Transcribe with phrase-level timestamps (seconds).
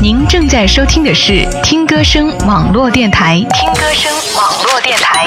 [0.00, 3.44] 您正在收听的是听歌声网络电台。
[3.52, 5.26] 听歌声网络电台，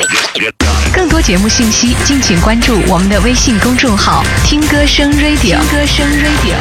[0.94, 5.42] 更多节目信息，敬请关注我们的微信公众号“听歌声 Radio”。
[5.42, 6.56] 听歌声 Radio。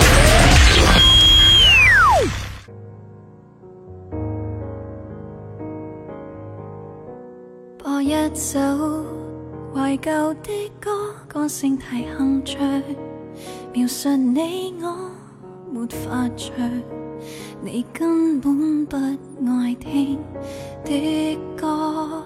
[7.78, 8.58] 播一首
[9.72, 10.90] 怀旧的歌，
[11.28, 12.56] 歌声太哼着，
[13.72, 15.12] 描述你我
[15.72, 16.50] 没法着。
[17.62, 20.18] 你根本不爱听
[20.82, 22.24] 的歌，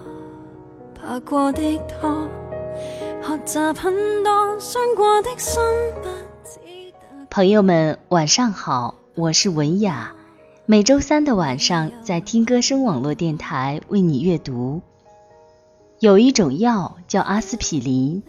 [0.95, 2.29] 爬过的拖，
[3.21, 5.61] 学习很多伤过的心，
[6.01, 6.09] 不
[6.45, 6.61] 知
[6.93, 7.27] 得。
[7.31, 10.13] 朋友们，晚上好，我是文雅。
[10.67, 14.83] 每周三的晚上，在听歌声网络电台为你阅读。
[15.99, 18.23] 有一种药叫阿司匹林，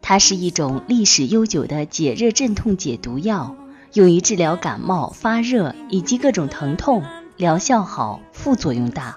[0.00, 3.56] 它是一种历史悠久的解热镇痛解毒药。
[3.94, 7.02] 用于治疗感冒、发热以及各种疼痛，
[7.36, 9.16] 疗效好，副作用大。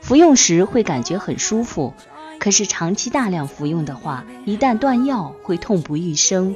[0.00, 1.94] 服用时会感觉很舒服，
[2.38, 6.54] 可是长期大量服用的话，一旦断药会痛不欲生。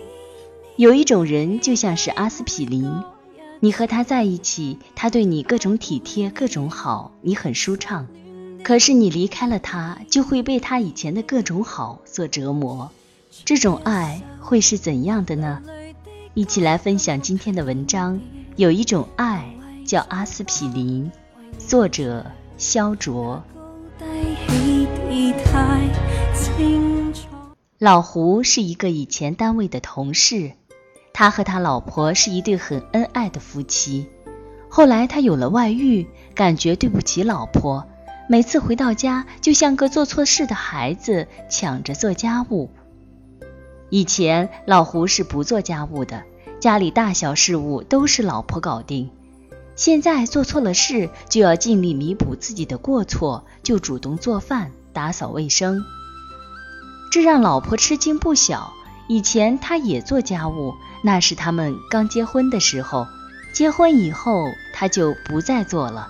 [0.76, 2.92] 有一种人就像是阿司匹林，
[3.60, 8.06] 你和他在一起，他对你各种体贴、各种好，你很舒畅。
[8.62, 12.91] 可是你离开了他，就会被他以前的各种好所折磨。
[13.46, 15.62] 这种爱会是怎样的呢？
[16.36, 18.20] 一起来分享今天的文章。
[18.56, 19.50] 有一种爱
[19.86, 21.10] 叫阿司匹林，
[21.56, 22.26] 作者
[22.58, 23.42] 肖卓。
[27.78, 30.52] 老胡是一个以前单位的同事，
[31.14, 34.06] 他和他老婆是一对很恩爱的夫妻。
[34.68, 37.82] 后来他有了外遇，感觉对不起老婆，
[38.28, 42.68] 每次回到家就像个做错事的孩子，抢着做家务。
[43.90, 46.24] 以前老胡是不做家务的，
[46.60, 49.10] 家里大小事务都是老婆搞定。
[49.76, 55.84] 现在做错了事，就要尽力弥补自己的过错，就主动做饭、打扫卫生，
[57.12, 58.72] 这让老婆吃惊不小。
[59.08, 63.06] 以前他也做家务，那是他们刚结婚的时候，
[63.52, 66.08] 结婚以后他就不再做了。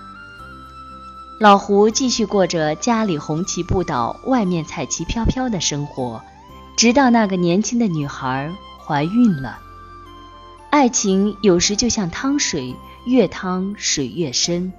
[1.39, 6.23] 老胡继续过着家里红旗不倒、外面彩旗飘飘的生活。
[6.77, 9.57] 直到那个年轻的女孩怀孕了。
[10.69, 12.75] 爱情有时就像汤水，
[13.07, 14.71] 越汤水越深。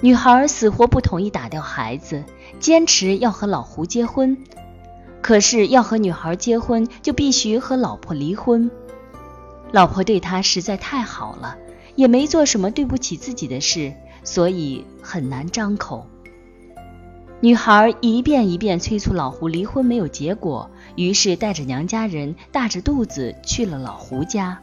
[0.00, 2.22] 女孩死活不同意打掉孩子，
[2.60, 4.38] 坚持要和老胡结婚。
[5.20, 8.70] 可是要和女孩结婚，就必须和老婆离婚。
[9.72, 11.56] 老婆对他实在太好了，
[11.96, 16.06] 也没做什么对不起自己的事，所以很难张口。
[17.40, 24.58] 女孩一遍一遍催促老胡离婚，没有结果，于是带着娘家人，大着肚子去了老胡家。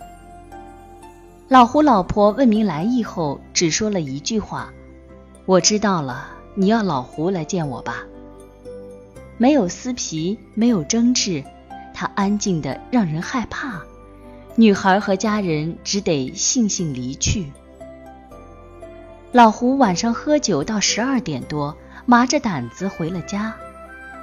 [1.48, 4.74] 老胡老婆问明来意后，只说了一句话
[5.48, 8.04] ：“我知道了，你要老胡来见我吧。”
[9.40, 11.46] 没有撕皮，没有争执，
[11.94, 13.82] 他安静的让人害怕。
[14.58, 17.46] 女孩和家人只得悻悻离去。
[19.32, 21.78] 老胡晚上喝酒到十二点多。
[22.08, 23.56] 麻着胆子回了家，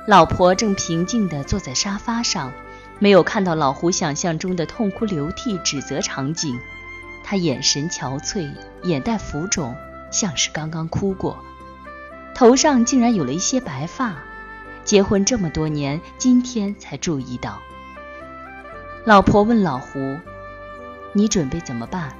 [0.06, 2.52] 老婆正平静地坐在沙发上，
[3.00, 6.56] 没有看到老胡想象中的痛哭流涕、指责场景。
[7.24, 8.54] 她眼神憔悴，
[8.84, 9.74] 眼袋浮肿，
[10.12, 11.36] 像是刚刚哭过，
[12.36, 14.14] 头上竟然有了一些白发。
[14.84, 17.58] 结婚这么多年，今天才注意到。
[19.04, 20.18] 老婆问老胡
[21.14, 22.12] ：“你准备怎么办？”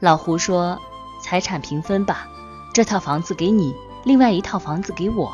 [0.00, 0.80] 老胡说
[1.22, 2.26] ：“财产平分吧，
[2.72, 3.74] 这套房子给你。”
[4.04, 5.32] 另外一套房子给我，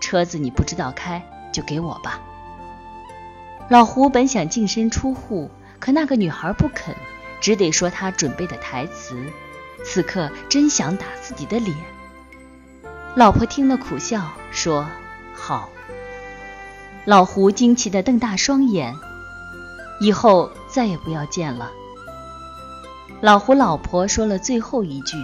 [0.00, 2.20] 车子你不知道开，就给我吧。
[3.68, 6.94] 老胡本想净身出户，可那个女孩不肯，
[7.40, 9.16] 只得说她准备的台词。
[9.84, 11.76] 此刻真想打自己的脸。
[13.16, 14.86] 老婆听了苦笑，说
[15.34, 15.68] ：“好。”
[17.04, 18.94] 老胡惊奇地瞪大双眼，
[20.00, 21.70] 以后再也不要见了。
[23.20, 25.16] 老胡老婆说了最后一句。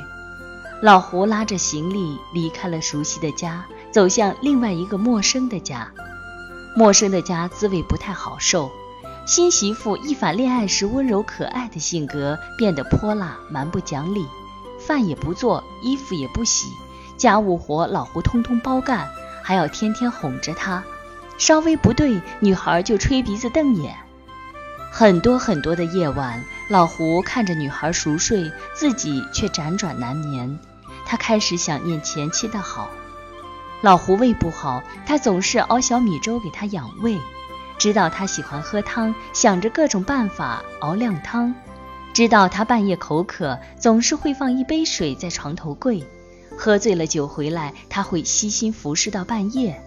[0.81, 5.91] 老胡拉着行李离开了熟悉的家，走向另外一个陌生的家。
[6.77, 8.71] 陌生的家滋味不太好受。
[9.27, 14.25] 新媳妇一反恋爱时温柔可爱的性格，变得泼辣蛮不讲理，
[14.79, 16.69] 饭也不做，衣服也不洗，
[17.17, 19.09] 家务活老胡通通包干，
[19.43, 20.85] 还要天天哄着她。
[21.39, 23.97] 稍微不对，女孩就吹鼻子瞪眼。
[24.91, 30.59] 很多很多的夜晚，老胡看着女孩熟睡，自己却辗转难眠。
[31.09, 32.91] 他开始想念前妻的好。
[33.81, 37.19] 老胡胃不好，他总是熬小米粥给他养胃。
[37.79, 41.55] 知道他喜欢喝汤，想着各种办法熬靓汤。
[42.13, 46.05] 知道他半夜口渴，总是会放一杯水在床头柜。
[46.57, 49.81] 喝醉了酒回来，他会悉心服侍到半夜。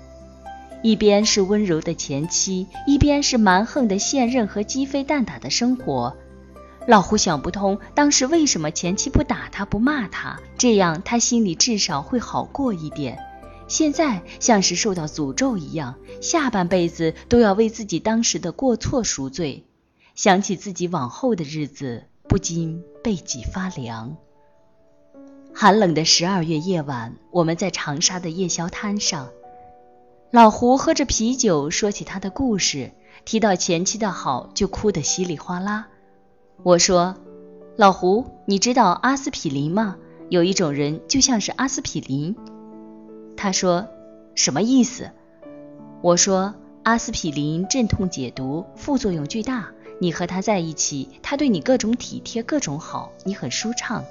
[0.81, 6.15] 一边是温柔的前妻，一边是蛮横的现任和鸡飞蛋打的生活。
[6.88, 13.19] 老胡想不通，当时为什么前妻不打他不骂他，这样他心里至少会好过一点。
[13.68, 19.66] 现在像是受到诅咒一样，下半辈子都要为自己当时的过错赎罪。
[20.16, 24.18] 想起自己往后的日子，不禁背脊发凉。
[25.54, 29.30] 寒冷的十二月夜晚，我们在长沙的夜宵摊上，
[30.31, 32.92] 老胡喝着啤酒，说起他的故事，
[33.24, 35.88] 提到前妻的好，就哭得稀里哗啦。
[36.63, 37.16] 我说
[37.75, 39.96] ：“老胡，你知道阿司匹林吗？
[40.30, 42.36] 有一种人就像是阿司匹林。”
[43.36, 43.88] 他说
[44.36, 45.10] ：“什么意思？”
[46.04, 46.54] 我说
[46.84, 49.69] ：“阿司匹林镇痛解毒，副作用巨大。
[50.00, 54.06] 你和他在一起，他对你各种体贴，各种好，你很舒畅。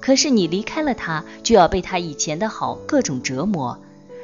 [0.00, 3.78] 可是你离开了他，就要被他以前的好各种折磨。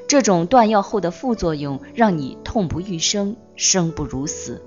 [0.09, 4.61] 这种断药后的副作用，让你痛不欲生，生不如死。”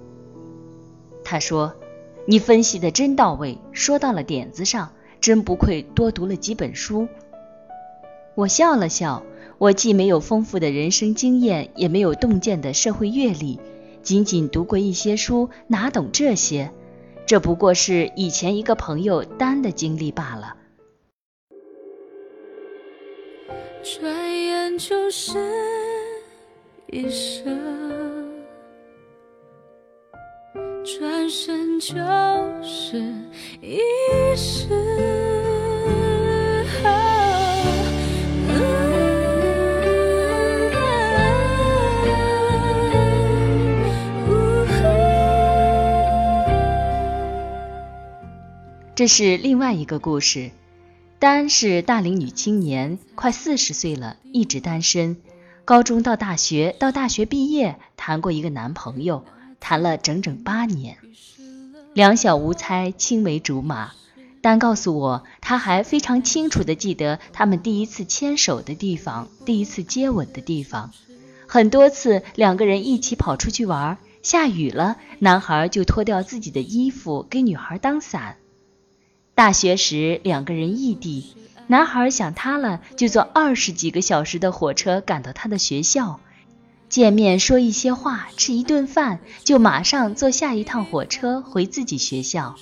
[1.25, 1.75] 他说。
[2.25, 7.07] 你分析的真到位，说到了点子上，真不愧多读了几本书。
[8.35, 9.23] 我笑了笑，
[9.57, 13.59] 我既没有丰富的人生经验，也没有洞见的社会阅历，
[14.01, 16.71] 仅仅读过一些书，哪懂这些？
[17.25, 20.55] 这不过是以前一个朋友丹的经历罢了。
[23.83, 25.37] 转眼就是
[26.87, 28.02] 一生。
[30.53, 31.95] 转身就
[32.61, 33.01] 是
[33.61, 33.79] 一
[34.35, 34.67] 世。
[48.95, 50.51] 这是另外一个故事。
[51.17, 55.17] 丹是大龄女青年，快四十岁了，一直单身。
[55.65, 59.25] 高中到大学，到大学毕业，谈过一个男朋友。
[59.63, 60.97] 谈了整整八年，
[61.93, 63.93] 两小无猜，青梅竹马。
[64.41, 70.91] 但告诉我，他还非常清楚地记得他们第一次牵手的地方，第一次接吻的地方。
[71.47, 78.35] 很多次，两个人一起跑出去玩，下雨了，男孩就脱掉自己的衣服给女孩当伞。
[79.33, 81.37] 大学时，两个人异地，
[81.67, 86.19] 男孩想他了，就坐二十几个小时的火车赶到他的学校。
[86.93, 92.55] 见面说一些话，吃一顿饭，就马上坐下一趟火车回自己学校。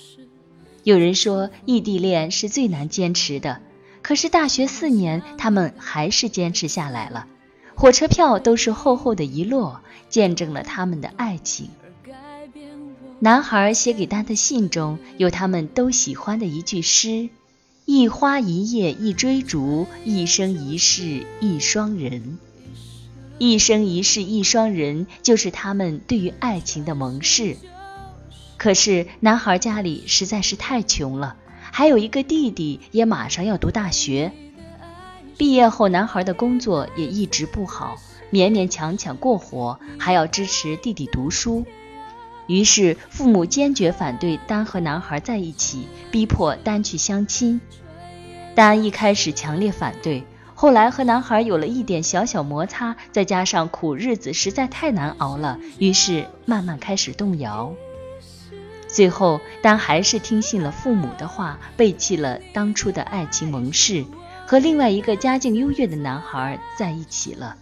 [0.83, 3.60] 有人说异地恋是最难坚持的，
[4.01, 7.28] 可是大学四年，他们还是坚持下来了。
[7.75, 11.68] 火车票都是厚厚的一摞，见证了他们的爱情。
[13.19, 17.28] 男孩写给丹的信中有他们都喜欢的一句诗
[17.83, 22.39] ：“一花一叶一追逐，一生一世一双人。”
[23.44, 27.58] 一生一世一双人，就是他们对于爱情的盟誓。
[28.56, 31.38] 可是男孩家里实在是太穷了，
[31.72, 34.32] 还有一个弟弟也马上要读大学。
[35.40, 37.96] 毕业后，男孩的工作也一直不好，
[38.32, 41.66] 勉勉强强过活，还要支持弟弟读书。
[42.46, 47.60] 于是父母坚决反对丹和男孩在一起，逼迫丹去相亲。
[48.54, 50.26] 丹一开始强烈反对。
[50.61, 57.73] 后来和男孩有了一点小小摩擦，再加上苦日子实在太难熬了，于是慢慢开始动摇。
[58.87, 64.06] 最后，丹还是听信了父母的话，背弃了当初的爱情盟誓，
[64.45, 67.57] 和另外一个家境优越的男孩在一起了。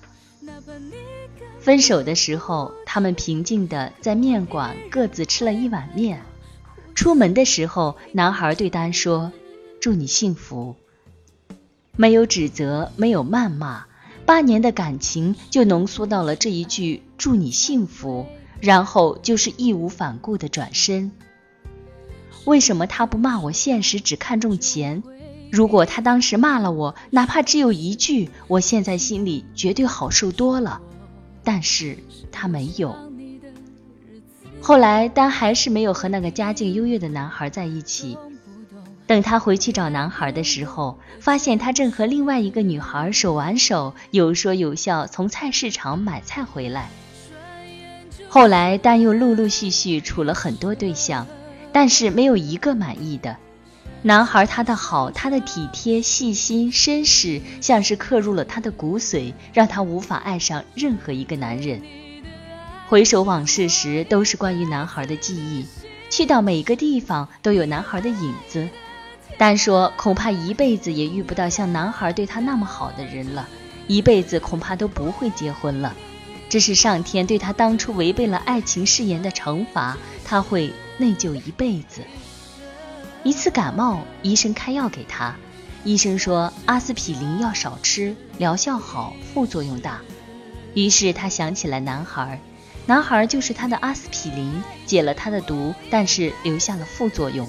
[1.57, 6.21] 分手的时候，他们平静地在面馆各自吃了一碗面。
[6.95, 9.31] 出门的时候，男孩对丹说
[9.79, 10.75] ：“祝你幸福。”
[11.99, 13.83] 没有指责，没有谩骂，
[14.25, 18.25] 八年的感情就浓缩到了这一句“祝你幸福”，
[18.61, 21.11] 然后就是义无反顾的转身。
[22.45, 25.03] 为什么他不骂我现实只看重钱？
[25.51, 30.79] 如果他当时骂了我，哪怕只有一句，我现在心里绝对好受多了。
[31.43, 31.97] 但是
[32.31, 32.95] 他没有。
[34.61, 38.17] 后来，丹还是没有和那个家境优越的男孩在一起。
[39.09, 46.91] 等他回去找男孩的时候，发现他正和另外一个女孩手挽手，有说有笑从菜市场买菜回来。
[48.27, 51.25] 后来，但又陆陆续续处了很多对象，
[51.71, 53.37] 但是没有一个满意的。
[54.03, 61.81] 男孩他的好，他的体贴、细心、绅士，像是刻入了他的骨髓，让他无法爱上任何一个男人。
[62.87, 65.65] 回首往事时，都是关于男孩的记忆。
[66.11, 68.69] 去到每个地方都有男孩的影子。
[69.38, 73.48] 单说恐怕一辈子也遇不到像男孩对他那么好的人了，
[73.88, 75.95] 一辈子恐怕都不会结婚了。
[76.50, 82.01] 这是上天对他当初违背了爱情誓言的惩罚，他会内疚一辈子。
[83.24, 85.36] 一次感冒，医生开药给他，
[85.83, 90.01] 医生说阿司匹林要少吃，疗效好，副作用大。
[90.74, 92.41] 于是他想起了男孩，
[92.86, 97.48] 男孩就是他的阿司匹林，解了他的毒，但是留下了副作用。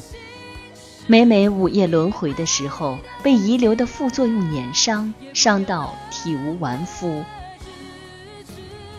[1.11, 7.25] 每每午夜轮回的时候，被遗留的副作用碾伤，伤到体无完肤。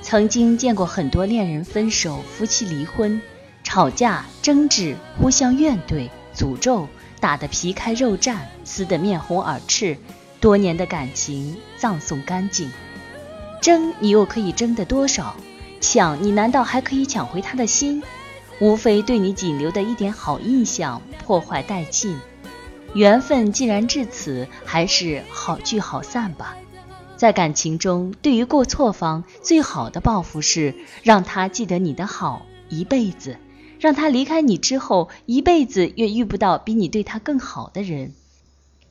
[0.01, 3.22] 曾经见过很多恋人分手、夫妻离婚、
[3.63, 6.89] 吵架、争执、互相怨怼、诅咒，
[7.22, 9.96] 打得皮开肉绽，撕得面红耳赤，
[10.41, 12.70] 多年的感情葬送干净。
[13.62, 15.38] 争你又可以争得多少？
[15.80, 18.03] 抢你难道还可以抢回他的心？
[18.62, 22.18] 无非对你仅留的一点好印象破坏殆尽。
[22.94, 26.56] 缘分既然至此，还是好聚好散吧。
[27.18, 33.38] 在感情中，对于过错方，最好的报复是让他记得你的好一辈子，
[33.80, 38.13] 让他离开你之后，一辈子也遇不到比你对他更好的人。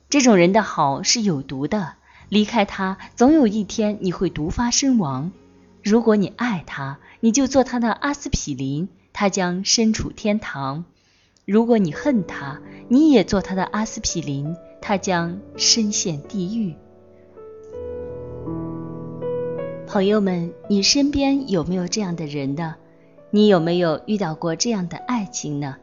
[0.09, 1.93] 这种人的好是有毒的，
[2.27, 5.31] 离开他，总有一天你会毒发身亡。
[5.81, 8.89] 如果你爱他，你就做他的阿司匹林，
[9.21, 10.83] 他将身处天堂；
[11.45, 16.73] 如果你恨他，你也做他的阿司匹林，他将身陷地狱。
[19.85, 22.77] 朋友们，你身边有没有这样的人呢？
[23.29, 25.75] 你有没有遇到过这样的爱情呢？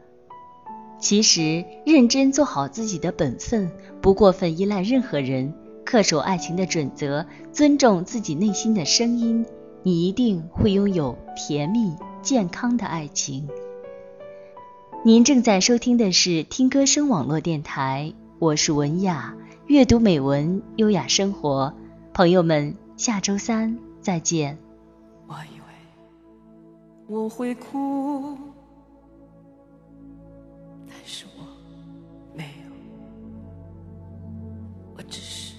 [0.99, 5.53] 其实，认真做好自己的本分，不过分依赖任何人，
[5.85, 9.45] 恪守爱情的准则，尊重自己内心的声音，
[9.81, 13.47] 你一定会拥有甜蜜健康的爱情。
[15.03, 19.35] 您正在收听的是听歌声网络电台，我是文雅，
[19.67, 21.73] 阅读美文，优雅生活。
[22.13, 23.77] 朋友们，下周三。
[24.01, 24.57] 再见。
[25.27, 25.65] 我以为
[27.07, 28.37] 我会哭，
[30.87, 31.43] 但是我
[32.33, 32.71] 没有，
[34.95, 35.55] 我只是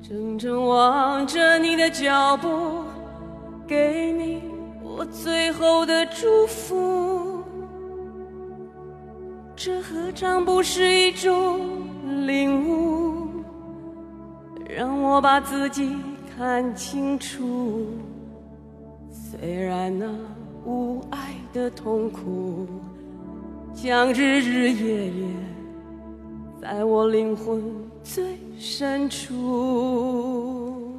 [0.00, 2.84] 怔怔望着你的脚步，
[3.66, 4.40] 给你
[4.82, 7.42] 我最后的祝福。
[9.54, 11.60] 这何尝不是一种
[12.26, 13.28] 领悟？
[14.68, 15.96] 让我把自己。
[16.38, 17.84] 看清楚，
[19.10, 20.06] 虽然那
[20.64, 22.68] 无爱的痛苦，
[23.74, 25.28] 将日日夜夜
[26.62, 27.60] 在我灵魂
[28.04, 30.96] 最深处。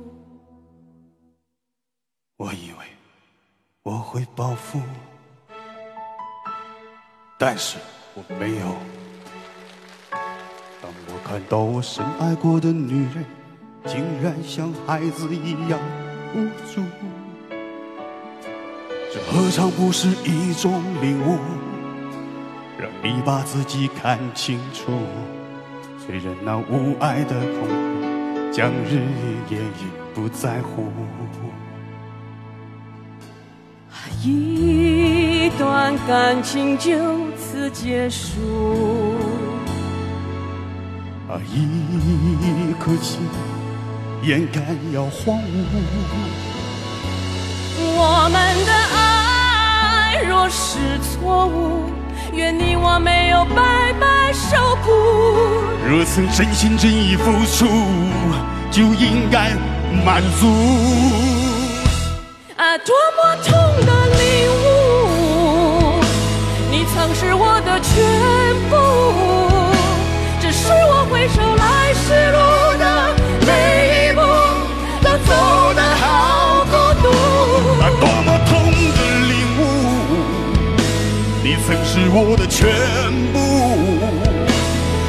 [2.35, 2.78] 我以为
[3.83, 4.81] 我会报复，
[7.37, 7.77] 但是
[8.13, 8.75] 我没有。
[10.81, 13.25] 当我看到我深爱过的女人。
[13.85, 15.79] 竟然像孩子一样
[16.35, 16.83] 无助，
[19.09, 21.39] 这何尝不是一种领悟？
[22.77, 24.91] 让你把自己看清楚。
[25.97, 29.63] 虽然那无爱的痛苦，将日日夜夜
[30.13, 30.91] 不在乎。
[35.59, 36.89] 段感情就
[37.35, 39.17] 此结束，
[41.27, 43.19] 啊，一颗心。
[44.23, 44.63] 眼看
[44.93, 45.41] 要荒芜，
[47.77, 51.89] 我们的爱若是错误，
[52.31, 54.91] 愿你我没有白白受苦。
[55.85, 57.67] 若曾真心真意付出，
[58.71, 59.51] 就应该
[60.05, 60.47] 满足。
[62.55, 63.51] 啊，多么痛
[63.85, 64.58] 的领悟，
[66.93, 67.93] 曾是我的全
[68.69, 68.75] 部，
[70.39, 72.37] 只是我回首来时路
[72.77, 72.83] 的
[73.45, 74.21] 每一步，
[75.01, 75.09] 都。
[75.29, 75.35] 走
[75.75, 76.71] 的好孤
[77.03, 77.07] 独，
[77.81, 78.51] 啊，多么痛
[78.95, 79.61] 的领悟！
[81.43, 82.57] 你曾是我的全
[83.31, 83.37] 部，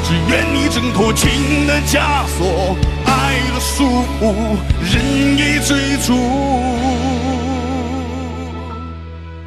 [0.05, 4.23] 只愿你挣脱情的枷锁，爱的束缚，
[4.83, 5.03] 任
[5.39, 6.09] 意追逐，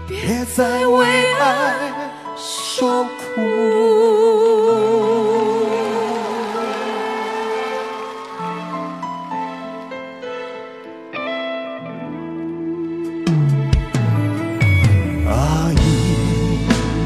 [0.07, 1.05] 别再为
[1.39, 1.82] 爱
[2.75, 3.07] 受苦。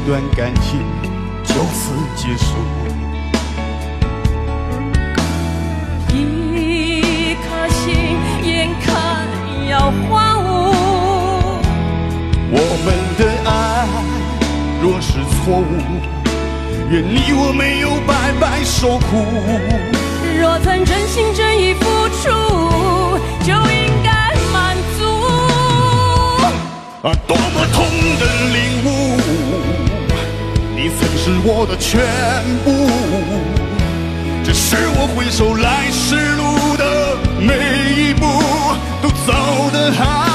[0.06, 0.80] 段感情
[1.44, 2.56] 就此结束，
[6.14, 7.84] 一颗心
[8.42, 8.88] 眼看
[9.68, 10.08] 要荒
[10.42, 10.46] 芜。
[12.50, 12.56] 我
[12.86, 12.86] 们
[13.18, 13.20] 的
[14.80, 15.58] 若是错。
[15.58, 15.62] 误，
[16.90, 19.24] 愿你我没有白白受苦。
[20.38, 22.28] 若曾真心真意付出，
[23.44, 25.04] 就应该满足。
[27.02, 27.76] 啊，多么痛
[28.20, 28.22] 的
[28.54, 28.86] 领悟，
[30.76, 32.00] 你曾是我的全
[32.64, 32.66] 部，
[34.44, 37.48] 只是我回首来时路的每
[38.00, 38.26] 一步，
[39.02, 39.32] 都走
[39.72, 40.27] 得好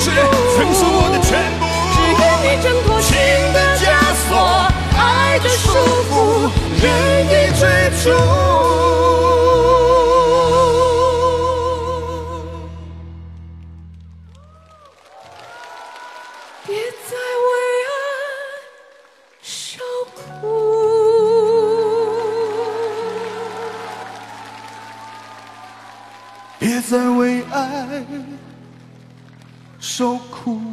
[0.00, 0.14] 是部，
[0.56, 1.30] 曾是我的全
[1.60, 3.10] 部只愿你挣脱情
[3.52, 3.80] 的枷
[4.26, 4.30] 锁，
[4.98, 5.00] 爱
[5.38, 5.62] 的束
[6.08, 6.12] 缚，
[6.80, 6.84] 任
[7.26, 7.62] 意追
[8.02, 8.04] 逐。
[16.66, 16.70] 别
[17.08, 17.10] 再
[17.48, 17.50] 为
[17.88, 17.90] 爱
[19.42, 19.50] 受
[20.14, 20.16] 苦。
[26.58, 27.20] 别再为
[27.52, 27.56] 爱
[29.94, 30.71] 受苦。